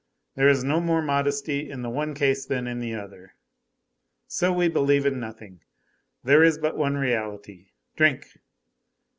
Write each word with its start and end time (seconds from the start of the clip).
There 0.35 0.49
is 0.49 0.63
no 0.63 0.79
more 0.81 1.03
modesty 1.03 1.69
in 1.69 1.83
the 1.83 1.89
one 1.91 2.15
case 2.15 2.43
than 2.47 2.65
in 2.65 2.79
the 2.79 2.95
other. 2.95 3.35
So 4.25 4.51
we 4.51 4.67
believe 4.67 5.05
in 5.05 5.19
nothing. 5.19 5.61
There 6.23 6.43
is 6.43 6.57
but 6.57 6.75
one 6.75 6.95
reality: 6.97 7.67
drink. 7.95 8.37